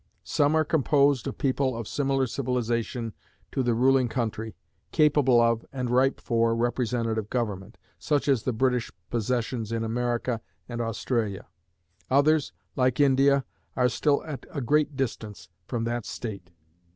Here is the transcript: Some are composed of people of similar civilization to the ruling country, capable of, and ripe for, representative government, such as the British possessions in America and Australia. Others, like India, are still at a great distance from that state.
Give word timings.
Some 0.23 0.55
are 0.55 0.65
composed 0.65 1.27
of 1.27 1.37
people 1.37 1.77
of 1.77 1.87
similar 1.87 2.25
civilization 2.25 3.13
to 3.51 3.61
the 3.61 3.75
ruling 3.75 4.07
country, 4.09 4.55
capable 4.91 5.39
of, 5.39 5.63
and 5.71 5.91
ripe 5.91 6.19
for, 6.19 6.55
representative 6.55 7.29
government, 7.29 7.77
such 7.99 8.27
as 8.27 8.41
the 8.41 8.51
British 8.51 8.91
possessions 9.11 9.71
in 9.71 9.83
America 9.83 10.41
and 10.67 10.81
Australia. 10.81 11.45
Others, 12.09 12.51
like 12.75 12.99
India, 12.99 13.45
are 13.75 13.89
still 13.89 14.23
at 14.23 14.47
a 14.49 14.59
great 14.59 14.95
distance 14.95 15.49
from 15.67 15.83
that 15.83 16.07
state. 16.07 16.49